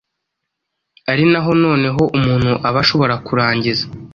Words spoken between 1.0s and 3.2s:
ari naho noneho umuntu aba ashobora